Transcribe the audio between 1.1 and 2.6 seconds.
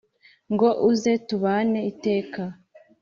tubane iteka